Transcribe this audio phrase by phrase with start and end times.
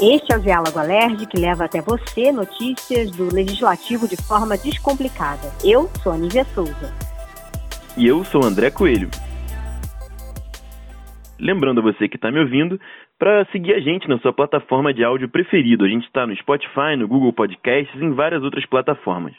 [0.00, 5.50] Este é o Diálogo Alerj, que leva até você notícias do Legislativo de forma descomplicada.
[5.64, 6.94] Eu sou a Nívia Souza.
[7.96, 9.08] E eu sou André Coelho.
[11.36, 12.80] Lembrando a você que está me ouvindo,
[13.18, 15.84] para seguir a gente na sua plataforma de áudio preferido.
[15.84, 19.34] A gente está no Spotify, no Google Podcasts e em várias outras plataformas.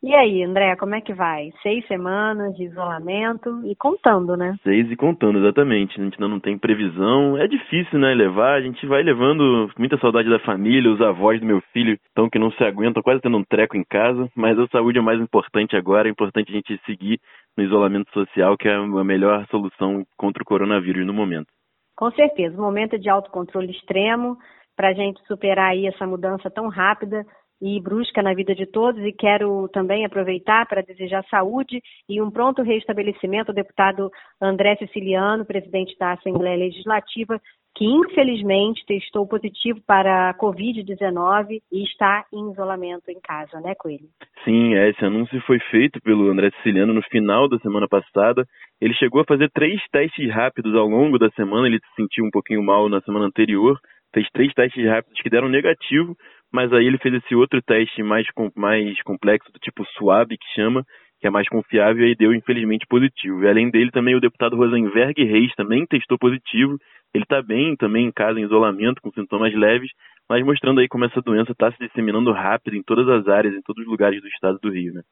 [0.00, 1.50] E aí, André, como é que vai?
[1.60, 4.56] Seis semanas de isolamento e contando, né?
[4.62, 6.00] Seis e contando, exatamente.
[6.00, 7.36] A gente ainda não tem previsão.
[7.36, 8.54] É difícil, né, levar.
[8.54, 12.38] A gente vai levando muita saudade da família, os avós do meu filho estão que
[12.38, 14.30] não se aguentam, quase tendo um treco em casa.
[14.36, 16.08] Mas a saúde é mais importante agora.
[16.08, 17.18] É importante a gente seguir
[17.56, 21.48] no isolamento social, que é a melhor solução contra o coronavírus no momento.
[21.96, 22.56] Com certeza.
[22.56, 24.36] O momento é de autocontrole extremo
[24.76, 27.26] para a gente superar aí essa mudança tão rápida
[27.60, 32.30] e brusca na vida de todos e quero também aproveitar para desejar saúde e um
[32.30, 37.40] pronto restabelecimento ao deputado André Siciliano, presidente da Assembleia Legislativa,
[37.78, 44.08] que infelizmente testou positivo para a Covid-19 e está em isolamento em casa, né, Coelho?
[44.44, 48.44] Sim, é, esse anúncio foi feito pelo André Siciliano no final da semana passada.
[48.80, 52.30] Ele chegou a fazer três testes rápidos ao longo da semana, ele se sentiu um
[52.30, 53.78] pouquinho mal na semana anterior,
[54.12, 56.16] fez três testes rápidos que deram negativo,
[56.52, 60.84] mas aí ele fez esse outro teste mais, mais complexo, do tipo SWAB, que chama,
[61.20, 63.42] que é mais confiável, e deu infelizmente positivo.
[63.42, 66.78] E além dele, também o deputado Rosenberg Reis também testou positivo.
[67.12, 69.90] Ele está bem, também em casa, em isolamento, com sintomas leves,
[70.28, 73.62] mas mostrando aí como essa doença está se disseminando rápido em todas as áreas, em
[73.62, 75.02] todos os lugares do estado do Rio, né?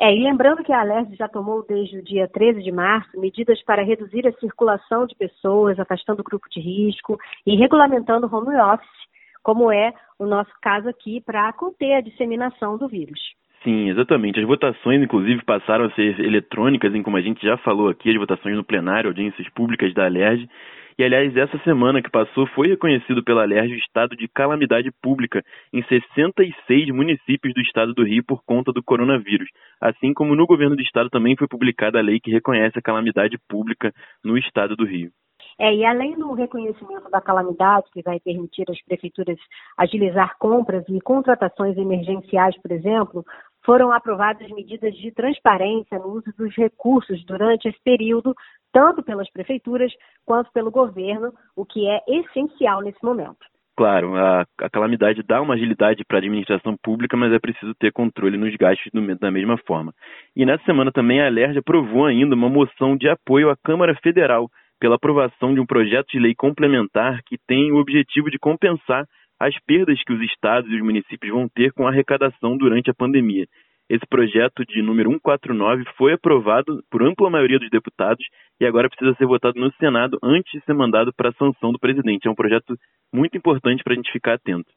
[0.00, 3.60] É, e lembrando que a Alerj já tomou desde o dia 13 de março medidas
[3.64, 8.54] para reduzir a circulação de pessoas, afastando o grupo de risco e regulamentando o home
[8.60, 9.07] office
[9.42, 13.20] como é o nosso caso aqui, para conter a disseminação do vírus.
[13.62, 14.38] Sim, exatamente.
[14.38, 18.16] As votações, inclusive, passaram a ser eletrônicas, em como a gente já falou aqui, as
[18.16, 20.48] votações no plenário, audiências públicas da Alerj.
[20.96, 25.44] E, aliás, essa semana que passou foi reconhecido pela Alerj o estado de calamidade pública
[25.72, 29.48] em 66 municípios do estado do Rio por conta do coronavírus.
[29.80, 33.38] Assim como no governo do estado também foi publicada a lei que reconhece a calamidade
[33.48, 33.92] pública
[34.24, 35.10] no estado do Rio.
[35.58, 39.38] É, e além do reconhecimento da calamidade, que vai permitir às prefeituras
[39.76, 43.24] agilizar compras e contratações emergenciais, por exemplo,
[43.64, 48.34] foram aprovadas medidas de transparência no uso dos recursos durante esse período,
[48.72, 49.92] tanto pelas prefeituras
[50.24, 53.44] quanto pelo governo, o que é essencial nesse momento.
[53.76, 57.92] Claro, a, a calamidade dá uma agilidade para a administração pública, mas é preciso ter
[57.92, 59.92] controle nos gastos do, da mesma forma.
[60.34, 64.48] E nessa semana também a Alerj aprovou ainda uma moção de apoio à Câmara Federal
[64.80, 69.06] pela aprovação de um projeto de lei complementar que tem o objetivo de compensar
[69.38, 72.94] as perdas que os estados e os municípios vão ter com a arrecadação durante a
[72.94, 73.46] pandemia.
[73.88, 78.24] Esse projeto de número 149 foi aprovado por ampla maioria dos deputados
[78.60, 81.78] e agora precisa ser votado no Senado antes de ser mandado para a sanção do
[81.78, 82.28] presidente.
[82.28, 82.76] É um projeto
[83.12, 84.70] muito importante para a gente ficar atento.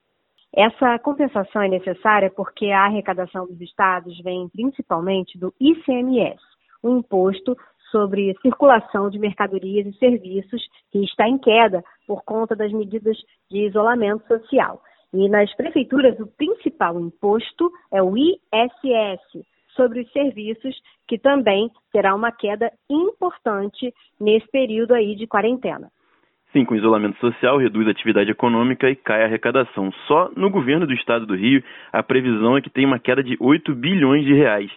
[0.56, 6.42] Essa compensação é necessária porque a arrecadação dos estados vem principalmente do ICMS,
[6.82, 7.56] o imposto
[7.92, 13.18] sobre circulação de mercadorias e serviços, que está em queda por conta das medidas
[13.50, 14.82] de isolamento social.
[15.14, 20.76] E nas prefeituras, o principal imposto é o ISS, sobre os serviços,
[21.08, 25.90] que também terá uma queda importante nesse período aí de quarentena.
[26.52, 29.90] Sim, com isolamento social, reduz a atividade econômica e cai a arrecadação.
[30.06, 31.64] Só no governo do estado do Rio,
[31.94, 34.70] a previsão é que tem uma queda de 8 bilhões de reais.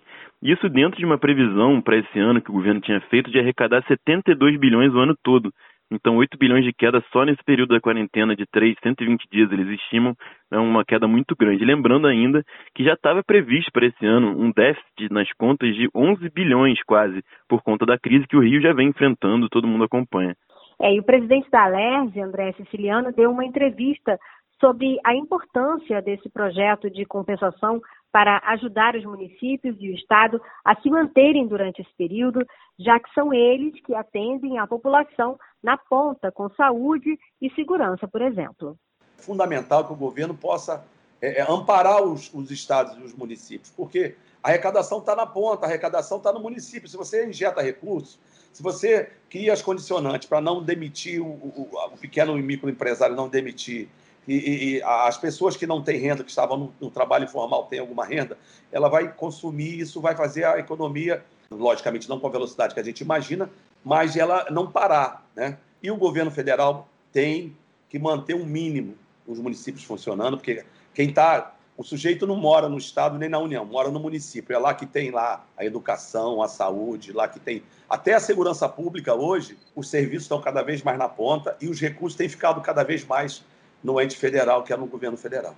[0.44, 3.82] Isso dentro de uma previsão para esse ano que o governo tinha feito de arrecadar
[3.88, 5.50] 72 bilhões o ano todo.
[5.90, 9.68] Então, 8 bilhões de queda só nesse período da quarentena de 3, 120 dias, eles
[9.80, 10.14] estimam
[10.50, 11.64] é uma queda muito grande.
[11.64, 12.42] Lembrando ainda
[12.74, 17.22] que já estava previsto para esse ano um déficit nas contas de 11 bilhões quase,
[17.48, 20.34] por conta da crise que o Rio já vem enfrentando, todo mundo acompanha.
[20.80, 24.18] É, e o presidente da Alerj, André Siciliano, deu uma entrevista
[24.64, 30.74] sobre a importância desse projeto de compensação para ajudar os municípios e o Estado a
[30.80, 32.40] se manterem durante esse período,
[32.78, 38.22] já que são eles que atendem a população na ponta com saúde e segurança, por
[38.22, 38.74] exemplo.
[39.18, 40.82] Fundamental que o governo possa
[41.20, 45.66] é, é amparar os, os estados e os municípios, porque a arrecadação está na ponta,
[45.66, 46.88] a arrecadação está no município.
[46.88, 48.18] Se você injeta recursos,
[48.50, 53.28] se você cria as condicionantes para não demitir o, o, o pequeno e microempresário, não
[53.28, 53.90] demitir
[54.26, 57.78] e, e, as pessoas que não têm renda, que estavam no, no, trabalho informal, têm
[57.78, 58.38] alguma renda,
[58.72, 62.84] ela vai consumir, isso vai fazer a economia, logicamente não com a velocidade que a
[62.84, 63.50] gente imagina,
[63.84, 65.26] mas ela não parar.
[65.36, 65.58] Né?
[65.82, 67.56] E o governo federal tem
[67.88, 71.52] que manter um mínimo os municípios funcionando, porque quem está.
[71.76, 74.54] O sujeito não mora no Estado nem na União, mora no município.
[74.54, 77.64] É lá que tem lá a educação, a saúde, lá que tem.
[77.90, 81.80] Até a segurança pública hoje, os serviços estão cada vez mais na ponta e os
[81.80, 83.42] recursos têm ficado cada vez mais
[83.84, 85.54] no ente federal, que é no governo federal.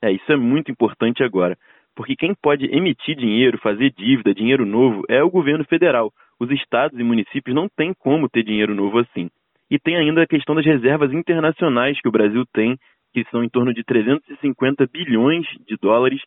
[0.00, 1.58] É, isso é muito importante agora,
[1.96, 6.12] porque quem pode emitir dinheiro, fazer dívida, dinheiro novo, é o governo federal.
[6.38, 9.28] Os estados e municípios não têm como ter dinheiro novo assim.
[9.68, 12.78] E tem ainda a questão das reservas internacionais que o Brasil tem,
[13.12, 16.20] que são em torno de 350 bilhões de dólares,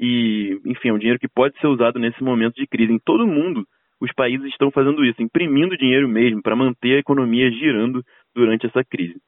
[0.00, 2.92] e, enfim, é um dinheiro que pode ser usado nesse momento de crise.
[2.92, 3.66] Em todo mundo,
[4.00, 8.02] os países estão fazendo isso, imprimindo dinheiro mesmo, para manter a economia girando
[8.34, 9.20] durante essa crise.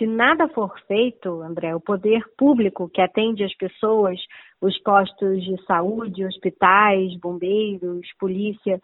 [0.00, 4.18] Se nada for feito, André, o poder público que atende as pessoas,
[4.58, 8.80] os postos de saúde, hospitais, bombeiros, polícia,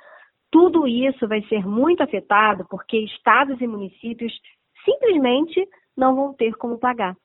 [0.53, 4.31] tudo isso vai ser muito afetado porque estados e municípios
[4.85, 5.67] simplesmente
[5.97, 7.17] não vão ter como pagar.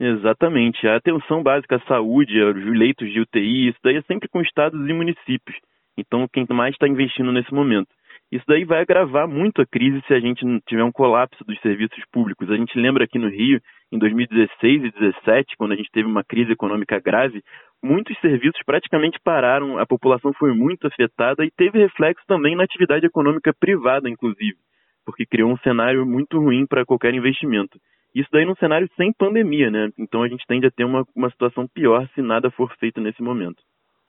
[0.00, 0.88] Exatamente.
[0.88, 4.80] A atenção básica à saúde, os leitos de UTI, isso daí é sempre com estados
[4.88, 5.58] e municípios.
[5.98, 7.88] Então, quem mais está investindo nesse momento.
[8.30, 12.02] Isso daí vai agravar muito a crise se a gente tiver um colapso dos serviços
[12.12, 12.50] públicos.
[12.50, 13.58] A gente lembra aqui no Rio,
[13.90, 17.42] em 2016 e 2017, quando a gente teve uma crise econômica grave,
[17.82, 23.06] muitos serviços praticamente pararam, a população foi muito afetada e teve reflexo também na atividade
[23.06, 24.58] econômica privada, inclusive,
[25.06, 27.78] porque criou um cenário muito ruim para qualquer investimento.
[28.14, 29.88] Isso daí num cenário sem pandemia, né?
[29.98, 33.22] Então a gente tende a ter uma, uma situação pior se nada for feito nesse
[33.22, 33.62] momento.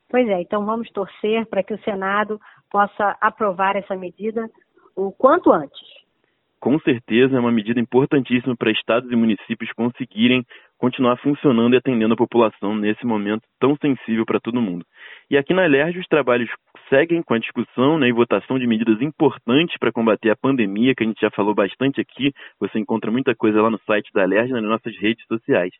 [0.09, 2.39] Pois é, então vamos torcer para que o Senado
[2.71, 4.49] possa aprovar essa medida
[4.95, 5.99] o quanto antes.
[6.59, 10.43] Com certeza é uma medida importantíssima para estados e municípios conseguirem
[10.77, 14.85] continuar funcionando e atendendo a população nesse momento tão sensível para todo mundo.
[15.29, 16.49] E aqui na LERJ os trabalhos
[16.89, 21.03] seguem com a discussão né, e votação de medidas importantes para combater a pandemia, que
[21.03, 22.33] a gente já falou bastante aqui.
[22.59, 25.71] Você encontra muita coisa lá no site da LERJ e nas nossas redes sociais.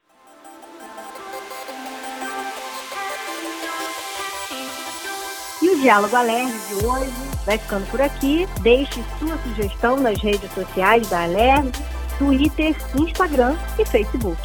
[5.81, 7.12] Diálogo Alerj de hoje
[7.46, 8.48] vai ficando por aqui.
[8.62, 11.72] Deixe sua sugestão nas redes sociais da Alerj,
[12.18, 14.42] Twitter, Instagram e Facebook.